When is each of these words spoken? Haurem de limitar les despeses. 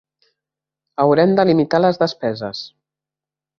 Haurem 1.03 1.35
de 1.41 1.45
limitar 1.51 1.83
les 1.83 2.01
despeses. 2.07 2.65